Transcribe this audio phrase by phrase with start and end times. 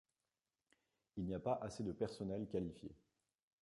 [1.15, 2.89] Il n' y a pas assez de personnel qualifié.